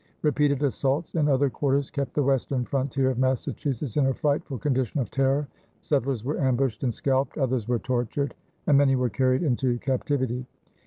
[0.23, 4.99] Repeated assaults in other quarters kept the western frontier of Massachusetts in a frightful condition
[4.99, 5.47] of terror;
[5.81, 8.33] settlers were ambushed and scalped, others were tortured,
[8.65, 10.47] and many were carried into captivity.